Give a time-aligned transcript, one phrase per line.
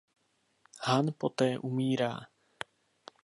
[0.87, 2.13] Han poté umírá.